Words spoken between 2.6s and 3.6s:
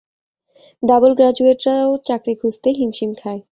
হিমশিম খায়।